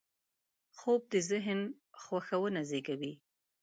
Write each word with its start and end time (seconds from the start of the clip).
خوب 0.77 1.01
د 1.11 1.13
ذهن 1.29 1.59
خوښونه 2.03 2.61
زېږوي 2.69 3.13